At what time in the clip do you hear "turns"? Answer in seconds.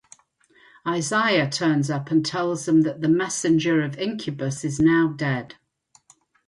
1.47-1.91